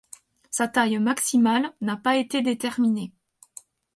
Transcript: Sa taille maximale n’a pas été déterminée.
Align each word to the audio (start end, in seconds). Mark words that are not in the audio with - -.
Sa 0.49 0.67
taille 0.67 0.97
maximale 0.97 1.73
n’a 1.79 1.95
pas 1.95 2.17
été 2.17 2.41
déterminée. 2.41 3.11